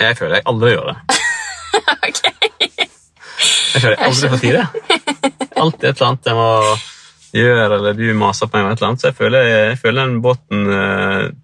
[0.00, 0.96] Jeg føler jeg aldri gjør det.
[2.08, 2.22] Ok.
[3.76, 4.54] Jeg jeg aldri får tid.
[4.54, 4.66] jeg.
[5.56, 6.50] Alltid et eller annet jeg må
[7.36, 9.02] gjøre, eller du maser på meg om et eller annet.
[9.02, 11.34] Så jeg føler, jeg føler den båten jeg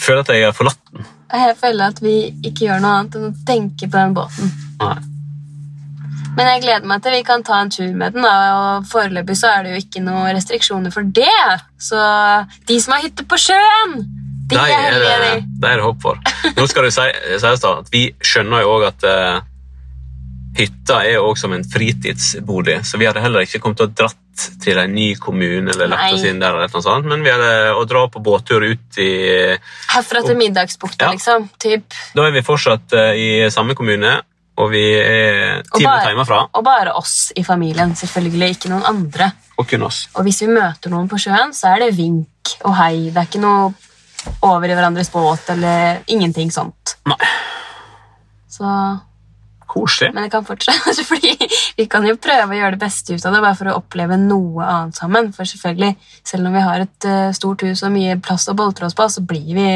[0.00, 1.04] Føler at jeg har forlatt den.
[1.30, 2.12] Jeg føler at vi
[2.48, 4.52] ikke gjør noe annet enn å tenke på den båten.
[4.80, 4.94] Nei.
[6.38, 9.36] Men jeg gleder meg til vi kan ta en tur med den, da, og foreløpig
[9.36, 11.28] så er det jo ikke noen restriksjoner for det.
[11.82, 12.00] Så
[12.70, 13.98] de som har hytte på sjøen,
[14.50, 15.68] de Nei, er heldige, det, de.
[15.68, 16.22] er det håp for.
[16.56, 19.42] Nå skal det si- sies da at vi skjønner jo òg at eh,
[20.56, 24.16] hytta er også som en fritidsbolig, så vi hadde heller ikke kommet til å dratt
[24.64, 27.74] til en ny kommune eller lagt oss inn der, eller noe sånt, men vi hadde
[27.76, 29.10] å dra på båttur ut i
[29.92, 31.12] Herfra til Middagsbukta, Ja.
[31.12, 31.48] liksom.
[31.60, 31.84] Typ.
[32.16, 34.20] Da er vi fortsatt eh, i samme kommune,
[34.60, 38.50] og vi er Og ti minutter hjemmefra, Og bare oss i familien, selvfølgelig.
[38.56, 39.30] Ikke noen andre.
[39.58, 40.08] og kun oss.
[40.16, 43.10] Og hvis vi møter noen på sjøen, så er det vink og hei.
[43.12, 43.74] Det er ikke noe
[44.42, 46.96] over i hverandres båt eller ingenting sånt.
[47.06, 47.16] Nei.
[48.48, 48.64] Så,
[49.70, 50.10] Koselig.
[50.14, 51.36] men det kan fortsette, fordi
[51.76, 54.18] vi kan jo prøve å gjøre det beste ut av det, bare for å oppleve
[54.18, 55.30] noe annet sammen.
[55.36, 55.92] For selvfølgelig,
[56.26, 59.06] selv om vi har et eh, stort hus og mye plass å boltre oss på,
[59.06, 59.68] så blir vi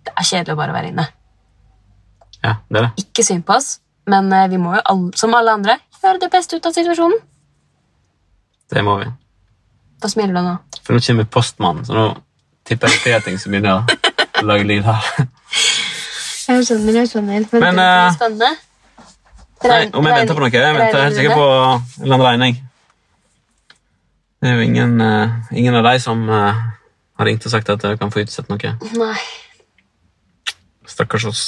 [0.00, 1.04] Det er kjedelig å bare være inne.
[2.40, 3.04] Ja, det er det.
[3.04, 3.74] Ikke synd på oss,
[4.08, 7.20] men eh, vi må jo, all, som alle andre, gjøre det beste ut av situasjonen.
[8.72, 9.10] Det må vi.
[10.00, 10.56] Hva smiler du nå.
[10.80, 12.06] For nå kommer postmannen, så nå
[12.66, 15.12] tipper jeg Peting som begynner å lage lyd her.
[16.50, 17.44] Jeg skjønner, jeg skjønner.
[17.52, 18.48] Men, Men, det er eh, spennende.
[19.60, 20.52] Nei, om jeg venter på noe?
[20.54, 22.60] Jeg venter helt sikkert på en eller annen regning.
[24.40, 26.62] Det er jo ingen, uh, ingen av de som uh,
[27.20, 28.72] har ringt og sagt at jeg kan få utsatt noe.
[28.96, 29.18] Nei,
[30.88, 31.42] Stakkars oss.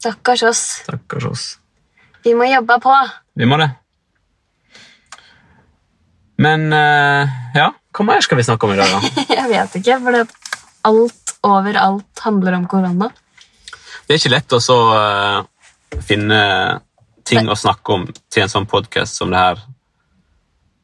[0.00, 0.62] stakkars oss.
[0.86, 1.44] Stakkars oss.
[2.24, 2.94] Vi må jobbe på.
[3.36, 3.68] Vi må det.
[6.40, 9.12] Men uh, ja, hva mer skal vi snakke om i dag, da?
[9.42, 10.24] Jeg vet ikke, for det
[10.88, 13.12] alt overalt handler om korona.
[14.08, 14.76] Det er ikke lett å så
[16.08, 16.38] finne
[17.28, 19.60] ting å snakke om til en sånn podkast som det her.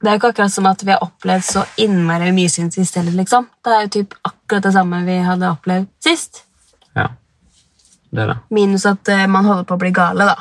[0.05, 2.97] Det er jo ikke akkurat som at vi har opplevd så innmari mye siden sist
[2.99, 3.47] heller, liksom.
[3.65, 6.43] Det er jo typ akkurat det samme vi hadde opplevd sist.
[6.95, 7.07] Ja,
[8.13, 8.37] det er det.
[8.55, 10.37] Minus at eh, man holder på å bli gale, da.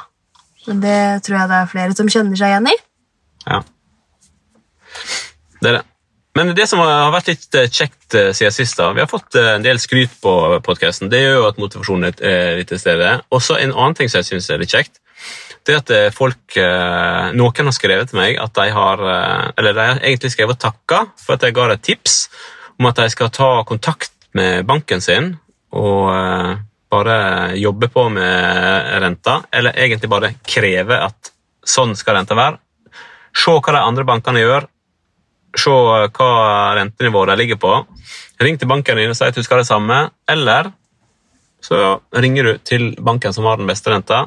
[0.67, 2.75] Men det tror jeg det er flere som kjenner seg igjen i.
[3.47, 3.61] Ja.
[5.63, 5.83] Det er det.
[6.35, 9.35] Men det som har vært litt eh, kjekt eh, siden sist, da, vi har fått
[9.37, 10.31] en del skryt på
[10.65, 11.11] podkasten.
[11.11, 13.11] Det gjør jo at motivasjonen er- er litt til stede.
[13.31, 14.97] Også en annen ting som jeg syns er litt kjekt,
[15.67, 19.77] det at eh, folk eh, Noen har skrevet til meg at de har eh, Eller
[19.77, 22.17] de har egentlig skrevet og takka for at jeg ga et tips
[22.79, 25.35] om at de skal ta kontakt med banken sin
[25.73, 26.09] og
[26.93, 27.17] bare
[27.57, 31.31] jobbe på med renta, eller egentlig bare kreve at
[31.65, 32.59] sånn skal renta være.
[33.33, 34.67] Se hva de andre bankene gjør,
[35.57, 36.29] se hva
[36.77, 37.73] rentenivået de ligger på.
[38.41, 39.99] Ring til banken din og si at du skal ha det samme,
[40.29, 40.69] eller
[41.63, 44.25] så ringer du til banken som har den beste renta,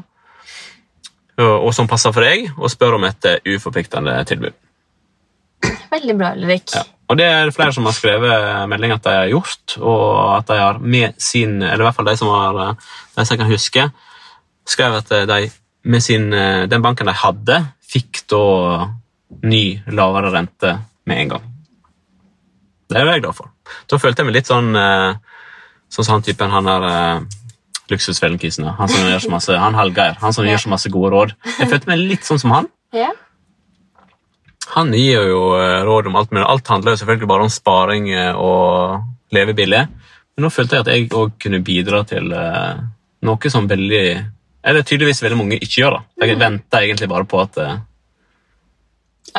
[1.38, 4.54] og og som passer for deg, og spør om et eh, uforpliktende tilbud.
[5.90, 6.70] Veldig bra, Ulrik.
[6.74, 6.84] Ja.
[7.06, 10.06] Og det er flere som har skrevet melding at de har gjort, og
[10.38, 13.38] at de har med sin Eller i hvert fall de som, har, eh, de som
[13.38, 13.90] kan huske,
[14.66, 15.50] skrev at de
[15.86, 18.88] med sin, eh, den banken de hadde, fikk da
[19.46, 20.72] ny, lavere rente
[21.06, 21.52] med en gang.
[22.90, 23.50] Det er jeg glad for.
[23.90, 25.14] Da følte jeg meg litt sånn eh,
[25.88, 26.86] sånn som han typen han der
[27.90, 28.66] luksusfellen-kisen.
[28.78, 30.52] Han som gjør så masse, han Hallgeir, han som Ja.
[30.52, 31.34] gir så masse gode råd.
[31.58, 32.66] Jeg følte meg litt sånn som han.
[32.92, 33.10] Ja.
[34.74, 36.46] Han gir jo eh, råd om alt mulig.
[36.48, 39.84] Alt handler jo selvfølgelig bare om sparing eh, og leve billig.
[40.36, 42.80] Men nå følte jeg at jeg òg kunne bidra til eh,
[43.26, 44.02] noe som veldig
[44.66, 46.00] Eller tydeligvis veldig mange ikke gjør.
[46.18, 46.26] da.
[46.26, 47.76] Jeg venter egentlig bare på at, Ja,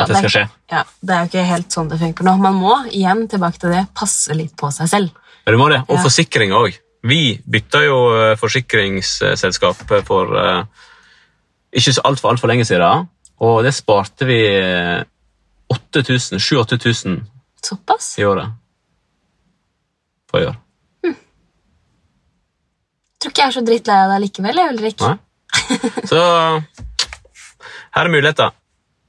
[0.03, 0.43] at det skal skje.
[0.71, 2.37] Ja, Det er jo ikke helt sånn det funker nå.
[2.39, 5.11] Man må igjen tilbake til det, passe litt på seg selv.
[5.45, 5.81] Ja, du må det.
[5.89, 6.03] Og Ja.
[6.03, 6.77] forsikring òg.
[7.03, 10.63] Vi bytta jo eh, forsikringsselskap for eh,
[11.77, 13.07] ikke så altfor alt for lenge siden,
[13.43, 15.03] og det sparte vi eh,
[15.69, 17.19] 8000 7000-8000
[17.63, 18.13] Såpass.
[18.19, 18.49] i året.
[20.27, 20.57] På å gjøre.
[23.17, 25.01] Tror ikke jeg er så drittlei av deg likevel, jeg, Ulrik.
[25.01, 25.17] Nei.
[26.05, 26.19] Så
[27.97, 28.53] her er muligheter.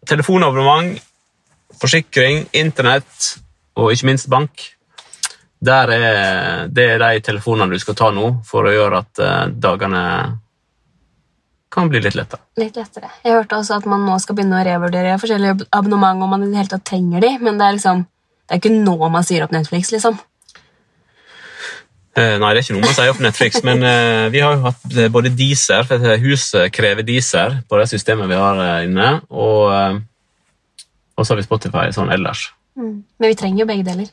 [0.09, 0.97] Telefonabonnement,
[1.77, 3.35] forsikring, internett
[3.77, 4.65] og ikke minst bank.
[5.59, 10.03] Er, det er de telefonene du skal ta nå for å gjøre at eh, dagene
[11.75, 12.41] kan bli litt lettere.
[12.59, 13.11] Litt lettere.
[13.25, 16.53] Jeg hørte også at man nå skal begynne å revurdere forskjellige abonnement om man i
[16.53, 18.07] det hele tatt trenger de, men det er liksom
[18.49, 20.17] det er ikke nå man sier opp Netflix, liksom.
[22.17, 24.63] Eh, Nei, det er ikke noe man sier opp Netflix, men eh, vi har jo
[24.65, 29.67] hatt eh, både Deezer, for huset krever Deezer på det systemet vi har inne, og,
[29.75, 29.99] eh,
[31.19, 32.47] så har vi Spotify sånn ellers.
[32.79, 34.09] Men vi trenger jo begge deler.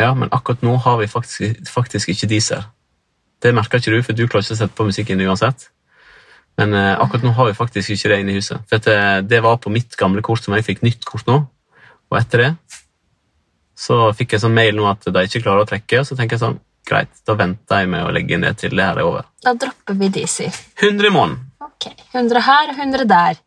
[0.00, 2.66] Ja, men akkurat nå har vi faktisk, faktisk ikke Deezer.
[3.42, 5.68] Det merker ikke du, for du klarer ikke å sette på musikken uansett.
[6.56, 8.64] Men eh, akkurat nå har vi faktisk ikke det inne i huset.
[8.68, 11.42] For at, eh, det var på mitt gamle kort som jeg fikk nytt kort nå,
[12.06, 12.50] og etter det
[13.76, 16.38] så fikk jeg sånn mail nå at de ikke klarer å trekke, og så tenker
[16.38, 16.56] jeg sånn,
[16.86, 19.26] greit, da venter jeg med å legge ned til det her er over.
[19.44, 20.54] Da dropper vi Deezer.
[20.80, 21.42] 100 i måneden.
[21.66, 23.42] Ok, 100 her og 100 der.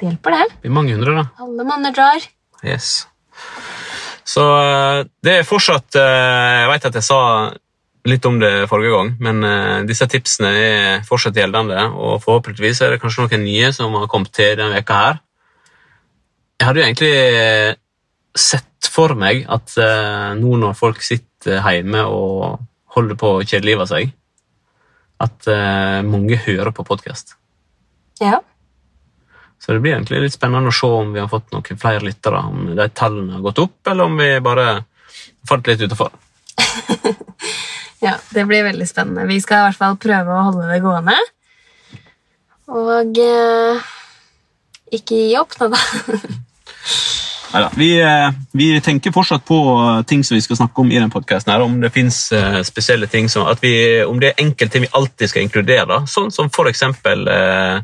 [0.00, 0.48] Det hjelper, det.
[0.50, 1.24] Det blir mange hundre, da.
[1.40, 2.26] Alle monner drar.
[2.66, 3.06] Yes.
[4.24, 7.20] Så eh, det er fortsatt eh, Jeg vet at jeg sa
[8.04, 12.92] litt om det forrige gang, men eh, disse tipsene er fortsatt gjeldende, og forhåpentligvis er
[12.92, 15.22] det kanskje noen nye som har kommet til denne veka her.
[16.60, 17.14] Jeg hadde jo egentlig
[18.36, 19.72] sett for meg at
[20.38, 22.60] nå når folk sitter hjemme og
[22.94, 24.12] holder på å kjedelive seg,
[25.24, 25.48] at
[26.06, 27.34] mange hører på podkast.
[28.22, 28.38] Ja.
[29.64, 32.42] Så det blir egentlig litt spennende å se om vi har fått noen flere lyttere,
[32.44, 34.66] om de tallene har gått opp, eller om vi bare
[35.48, 36.10] falt litt utenfor.
[38.04, 39.24] ja, det blir veldig spennende.
[39.30, 41.16] Vi skal i hvert fall prøve å holde det gående.
[42.76, 43.88] Og eh,
[45.00, 45.80] ikke gi opp nå, da.
[47.54, 49.58] Neida, Vi, eh, vi tenker fortsatt på
[50.10, 53.28] ting som vi skal snakke om i den podcasten om det finnes eh, spesielle ting,
[53.32, 57.28] som, at vi, om det er enkelte vi alltid skal inkludere, sånn som for eksempel
[57.30, 57.78] eh,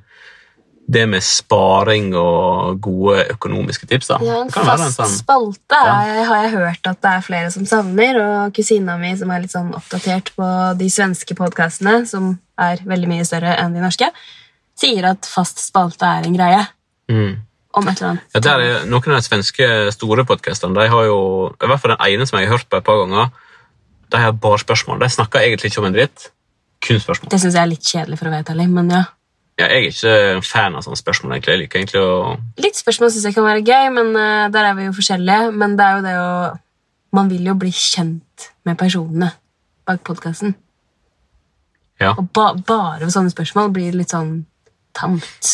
[0.90, 4.09] det med sparing og gode økonomiske tips.
[4.11, 4.18] Da.
[4.26, 6.24] Ja, en fast en sånn, spalte Ja.
[6.26, 8.18] har jeg, hørt at det er flere som savner.
[8.20, 10.48] Og kusina mi, som er litt sånn oppdatert på
[10.79, 14.11] de svenske podkastene, som er veldig mye større enn de norske,
[14.76, 16.66] sier at fast spalte er en greie.
[17.09, 17.37] mm.
[17.72, 18.22] Om et eller annet.
[18.35, 22.03] Ja, er Noen av de svenske store podkastene de har jo, i hvert fall den
[22.09, 23.31] ene som jeg har hørt på et par ganger,
[24.11, 24.98] de har bare spørsmål.
[24.98, 26.33] De snakker egentlig ikke om en dritt.
[26.83, 27.31] Kun spørsmål.
[27.31, 28.57] Det syns jeg er litt kjedelig, for å vedta.
[28.66, 29.05] Men ja.
[29.60, 31.34] Ja, jeg er ikke en fan av sånne spørsmål.
[31.36, 31.52] egentlig.
[31.52, 32.14] Jeg liker egentlig å...
[32.64, 35.50] Litt spørsmål syns jeg kan være gøy, men uh, der er vi jo forskjellige.
[35.60, 36.32] Men det er jo det å
[37.12, 39.32] Man vil jo bli kjent med personene
[39.88, 40.52] bak podkasten.
[41.98, 44.46] Ja, Og ba bare ved sånne spørsmål blir det litt sånn
[44.96, 45.50] tamt.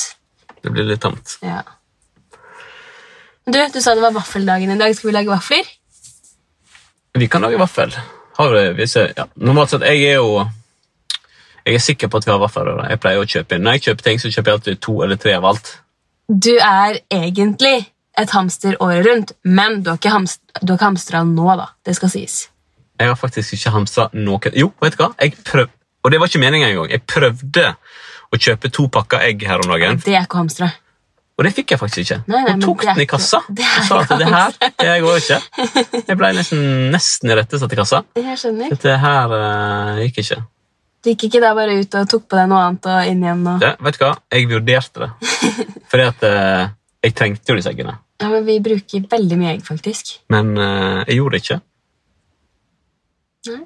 [0.62, 1.38] det blir litt tamt.
[1.42, 1.62] Ja.
[3.46, 4.94] Du, du sa det var vaffeldagen i dag.
[4.94, 5.72] Skal vi lage vafler?
[7.16, 7.96] Vi kan lage vaffel.
[8.36, 8.86] Har du det?
[9.16, 9.26] Ja.
[9.40, 10.44] Normalt sett, jeg er jo
[11.66, 12.86] jeg er sikker på at vi har vaffelrøre.
[12.92, 13.64] Jeg pleier å kjøpe inn.
[13.66, 15.72] Når jeg kjøper ting, så kjøper jeg alltid to eller tre av alt.
[16.30, 20.90] Du er egentlig et hamster året rundt, men du har ikke, hamst du har ikke
[20.92, 21.66] hamstra nå, da.
[21.84, 22.38] Det skal sies.
[22.96, 25.10] Jeg har faktisk ikke hamstra noe Jo, vet du hva?
[25.20, 25.68] Jeg prøv...
[26.06, 26.90] Og det var ikke meningen engang.
[26.94, 27.68] Jeg prøvde
[28.30, 29.98] å kjøpe to pakker egg her om dagen.
[30.04, 30.70] Det er ikke å hamstre.
[31.36, 32.22] Og det fikk jeg faktisk ikke.
[32.30, 35.40] Nei, nei, Hun tok den i kassa og sa at det her det går ikke.
[35.98, 36.62] Jeg ble nesten,
[36.94, 38.04] nesten irettesatt i kassa.
[38.16, 38.70] Jeg skjønner.
[38.72, 40.38] Dette her uh, gikk ikke.
[41.06, 43.44] Gikk ikke da bare ut og tok på deg noe annet og inn igjen?
[43.46, 43.60] Og...
[43.62, 44.10] Det, vet du hva?
[44.34, 45.10] Jeg vurderte det.
[45.92, 46.74] Fordi at eh,
[47.06, 47.94] jeg trengte jo disse eggene.
[48.22, 50.16] Ja, men Vi bruker veldig mye egg, faktisk.
[50.32, 51.58] Men eh, jeg gjorde det ikke.
[53.50, 53.64] Nei.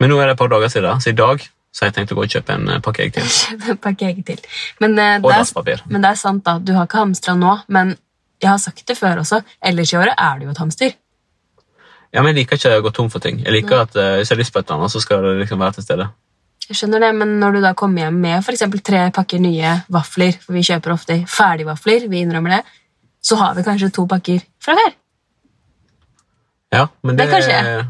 [0.00, 2.16] Men nå er det et par dager siden, så i dag så jeg tenkt å
[2.18, 3.26] gå og kjøpe en eh, pakke egg til.
[3.44, 4.40] Kjøpe en pakke egg til.
[4.82, 5.84] Men, eh, Og det dasspapir.
[5.90, 6.56] men det er sant, da.
[6.58, 7.94] Du har ikke hamstra nå, men
[8.40, 9.42] jeg har sagt det før også.
[9.62, 10.96] Ellers i året er du jo et hamster.
[12.10, 13.38] Ja, men Jeg liker ikke å gå tom for ting.
[13.44, 15.36] Jeg liker at uh, Hvis jeg har lyst på et eller annet, så skal det
[15.44, 16.08] liksom være til stede.
[16.70, 20.36] Jeg skjønner det, men når du da kommer hjem med eksempel tre pakker nye vafler,
[20.38, 22.60] for vi kjøper ofte ferdigvafler, vi innrømmer det,
[23.22, 24.94] så har vi kanskje to pakker fra før.
[26.70, 27.86] Ja, men det, Det.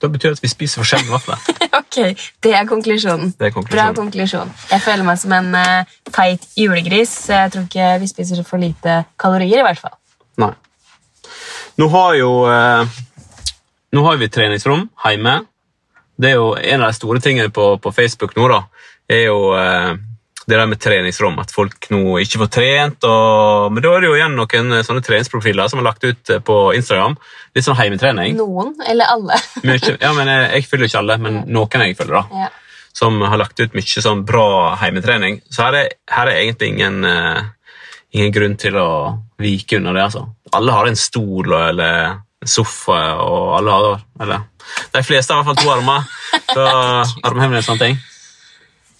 [0.00, 1.40] Da betyr det at vi spiser forskjellige vafler.
[1.80, 1.96] ok,
[2.44, 3.34] det er konklusjonen.
[3.36, 3.92] Det er konklusjonen.
[3.92, 4.52] Bra konklusjon.
[4.70, 8.60] Jeg føler meg som en uh, feit julegris, så jeg tror ikke vi spiser for
[8.60, 9.96] lite kalorier, i hvert fall.
[10.40, 10.54] Nei.
[11.80, 12.98] Nå har jo eh,
[13.92, 15.40] Nå har vi treningsrom hjemme.
[16.20, 18.62] Det er jo En av de store tingene på, på Facebook nå, da,
[19.10, 19.96] er jo eh,
[20.46, 21.38] det der med treningsrom.
[21.42, 23.06] At folk nå ikke får trent.
[23.06, 26.32] Og, men da er det jo igjen noen eh, sånne treningsprofiler som er lagt ut
[26.32, 27.16] eh, på Instagram.
[27.56, 28.38] Litt sånn heimetrening.
[28.38, 29.38] Noen, eller alle.
[29.66, 32.20] Mye, ja, men jeg, jeg følger ikke alle, men noen jeg følger.
[32.20, 32.46] da.
[32.46, 32.50] ja.
[33.00, 35.38] som har lagt ut mye sånn bra heimetrening.
[35.48, 37.38] Så her er, her er egentlig ingen, uh,
[38.10, 38.88] ingen grunn til å
[39.40, 40.02] vike unna det.
[40.08, 40.24] altså.
[40.58, 44.46] Alle har en stol eller en sofa, og alle har eller,
[44.94, 46.06] De fleste har i hvert fall to armer.
[46.50, 46.66] Så
[47.28, 48.00] armhevning og sånne ting.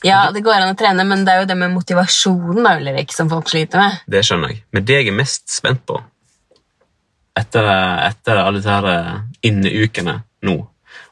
[0.05, 3.13] ja, det går an å trene, men det er jo det med motivasjonen da, Ulrik,
[3.17, 4.01] som folk sliter med.
[4.11, 4.63] Det skjønner jeg.
[4.73, 6.01] Men det jeg er mest spent på
[7.41, 7.67] etter,
[8.09, 9.17] etter alle disse eh,
[9.49, 10.57] inneukene nå,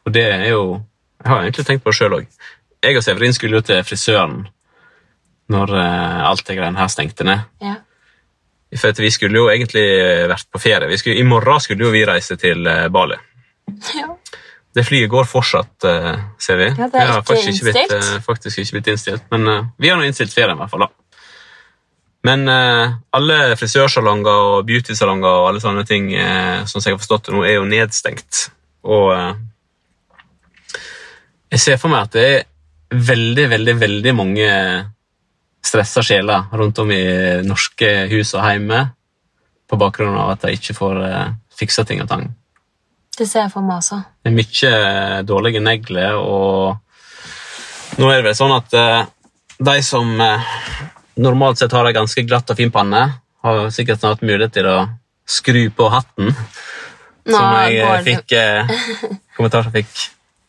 [0.05, 0.85] og det er jo
[1.19, 2.27] Jeg har egentlig tenkt på det sjøl òg.
[2.87, 4.37] Jeg og Severin skulle jo til frisøren
[5.51, 7.43] når eh, alt det greiene her stengte ned.
[7.64, 7.73] Ja.
[8.77, 9.87] For vi skulle jo egentlig
[10.29, 10.91] vært på ferie.
[10.91, 13.17] Vi skulle, I morgen skulle jo vi reise til eh, Bali.
[13.97, 14.11] Ja.
[14.77, 16.69] Det flyet går fortsatt, eh, ser vi.
[16.77, 17.95] Ja, det er ikke faktisk ikke, innstilt.
[17.95, 19.25] Blitt, faktisk ikke blitt innstilt.
[19.33, 20.85] Men eh, vi har nå innstilt ferien, i hvert fall.
[20.85, 20.93] da.
[22.29, 27.31] Men eh, alle frisørsalonger og beautysalonger og alle sånne ting eh, som jeg har forstått
[27.31, 28.49] det nå, er jo nedstengt.
[28.89, 29.33] Og eh,
[31.55, 32.47] jeg ser for meg at det er
[32.93, 34.49] veldig, veldig, veldig mange
[35.69, 37.05] stressa sjeler rundt om i
[37.45, 38.87] norske hus og hjemme
[39.69, 42.29] på bakgrunn av at de ikke får eh, fiksa ting og tang.
[43.19, 44.01] Det ser jeg for meg også.
[44.23, 49.03] Det er mye dårlige negler, og nå er det vel sånn at eh,
[49.69, 50.53] de som eh,
[51.21, 53.03] normalt sett har ei ganske glatt og fin panne,
[53.45, 54.79] har sikkert snart mulighet til å
[55.29, 56.33] skru på hatten,
[57.29, 58.33] Nå som jeg fikk
[59.37, 59.91] kommentar som fikk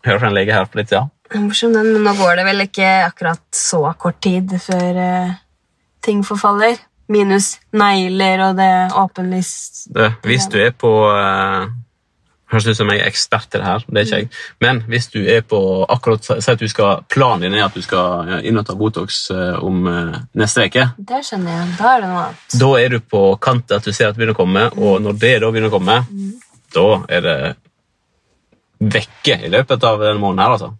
[0.07, 1.09] høre fra en lege her på litt siden.
[1.11, 5.35] Er morsom den, men nå går det vel ikke akkurat så kort tid før uh,
[6.05, 6.79] ting forfaller.
[7.09, 11.65] Minus negler og det åpenlyst Det, hvis du er på uh,
[12.49, 14.29] Høres ut som jeg er ekspert til det her, det er ikke jeg.
[14.61, 17.81] Men hvis du er på akkurat Si at du skal, planen din er at du
[17.85, 19.19] skal eh, inn og ta Botox
[19.61, 19.85] om
[20.33, 20.87] neste uke.
[20.97, 21.67] Det skjønner jeg.
[21.77, 22.57] Da er det noe annet.
[22.63, 24.97] Da er du på kant til at du ser at det begynner å komme, og
[25.05, 25.99] når det da begynner å komme,
[26.73, 27.37] da er det
[28.79, 30.73] vekke i løpet av denne måneden her, altså.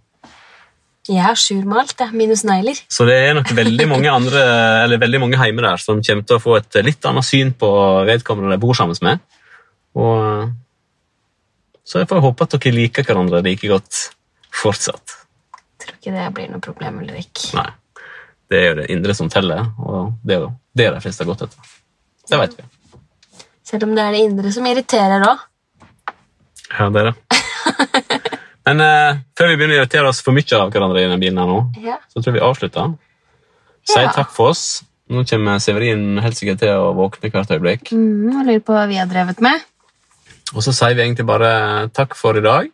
[1.10, 2.14] Jeg er sur med alt, jeg.
[2.14, 2.78] Minus negler.
[2.92, 4.44] Så det er nok veldig mange andre,
[4.84, 7.70] eller veldig mange hjemme der som kommer til å få et litt annet syn på
[8.10, 9.24] vedkommende de bor sammen med.
[9.98, 10.52] Og
[11.90, 14.04] så jeg får håpe at dere liker hverandre like godt
[14.54, 15.16] fortsatt.
[15.82, 17.42] Tror ikke det blir noe problem, Ulrik.
[17.58, 17.72] Nei.
[18.50, 21.32] Det er jo det indre som teller, og det er jo det de fleste har
[21.32, 21.74] gått etter.
[22.30, 22.68] Det vet vi.
[23.66, 25.46] Selv om det er det indre som irriterer òg.
[26.70, 28.19] Ja, det er det.
[28.68, 31.38] Men uh, før vi begynner å irritere oss for mye av hverandre i denne bilen,
[31.40, 31.98] her nå, Ja.
[32.12, 32.98] så tror jeg vi avslutter.
[33.88, 34.12] Si Ja.
[34.14, 34.84] takk for oss.
[35.10, 37.90] Nå kommer Severin helt sikkert til å våkne hvert øyeblikk.
[37.92, 39.64] Mm, og lurer på hva vi har drevet med.
[40.54, 42.70] Og så sier vi egentlig bare takk for i dag.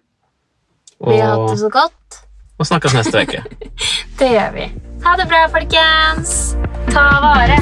[1.05, 2.19] Vi har hatt det så godt.
[2.59, 3.43] og snakkes neste uke.
[4.19, 4.67] Det gjør vi.
[5.03, 6.55] Ha det bra, folkens.
[6.91, 7.59] Ta vare.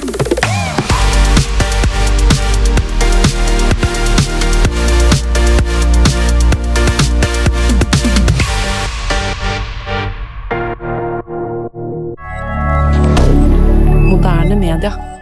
[14.23, 15.12] moderne media.